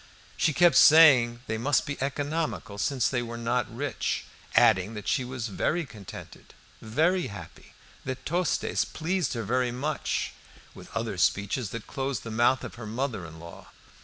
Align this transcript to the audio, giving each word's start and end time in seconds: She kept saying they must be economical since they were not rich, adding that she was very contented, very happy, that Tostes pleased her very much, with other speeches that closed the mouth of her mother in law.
She 0.35 0.51
kept 0.51 0.77
saying 0.77 1.41
they 1.45 1.59
must 1.59 1.85
be 1.85 2.01
economical 2.01 2.79
since 2.79 3.07
they 3.07 3.21
were 3.21 3.37
not 3.37 3.71
rich, 3.71 4.25
adding 4.55 4.95
that 4.95 5.07
she 5.07 5.23
was 5.23 5.47
very 5.49 5.85
contented, 5.85 6.55
very 6.81 7.27
happy, 7.27 7.73
that 8.03 8.25
Tostes 8.25 8.83
pleased 8.83 9.33
her 9.33 9.43
very 9.43 9.71
much, 9.71 10.33
with 10.73 10.89
other 10.97 11.19
speeches 11.19 11.69
that 11.69 11.85
closed 11.85 12.23
the 12.23 12.31
mouth 12.31 12.63
of 12.63 12.81
her 12.81 12.87
mother 12.87 13.27
in 13.27 13.39
law. 13.39 13.67